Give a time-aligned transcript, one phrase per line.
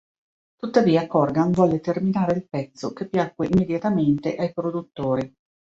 [0.55, 5.31] Tuttavia Corgan volle terminare il pezzo che piacque immediatamente ai produttori.